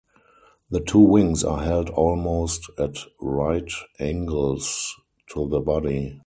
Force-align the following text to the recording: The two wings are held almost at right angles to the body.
The 0.71 0.79
two 0.79 0.97
wings 1.01 1.43
are 1.43 1.61
held 1.61 1.91
almost 1.91 2.71
at 2.79 2.95
right 3.19 3.71
angles 3.99 4.95
to 5.31 5.47
the 5.47 5.59
body. 5.59 6.19